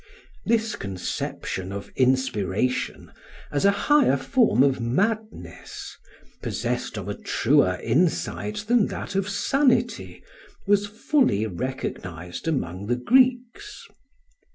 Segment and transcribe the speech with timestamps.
[0.47, 3.11] This conception of inspiration
[3.51, 5.95] as a higher form of madness,
[6.41, 10.23] possessed of a truer insight than that of sanity,
[10.65, 13.85] was fully recognised among the Greeks.